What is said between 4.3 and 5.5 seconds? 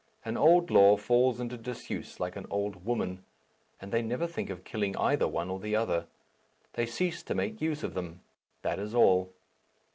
of killing either